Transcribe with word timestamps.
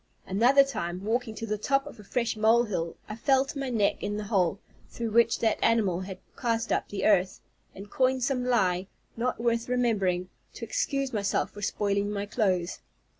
Another 0.25 0.63
time, 0.63 1.03
walking 1.05 1.35
to 1.35 1.45
the 1.45 1.59
top 1.59 1.85
of 1.85 1.99
a 1.99 2.03
fresh 2.03 2.35
molehill, 2.35 2.95
I 3.07 3.15
fell 3.15 3.45
to 3.45 3.59
my 3.59 3.69
neck 3.69 4.01
in 4.01 4.17
the 4.17 4.23
hole, 4.23 4.57
through 4.89 5.11
which 5.11 5.37
that 5.41 5.59
animal 5.63 5.99
had 5.99 6.17
cast 6.35 6.71
up 6.71 6.89
the 6.89 7.05
earth, 7.05 7.39
and 7.75 7.87
coined 7.87 8.23
some 8.23 8.43
lie, 8.43 8.87
not 9.15 9.39
worth 9.39 9.69
remembering, 9.69 10.29
to 10.55 10.65
excuse 10.65 11.13
myself 11.13 11.51
for 11.51 11.61
spoiling 11.61 12.09
my 12.09 12.25
clothes. 12.25 12.79